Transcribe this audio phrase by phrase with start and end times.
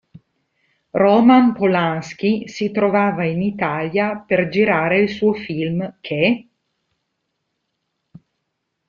[0.93, 6.47] Roman Polański si trovava in Italia per girare il suo film "Che?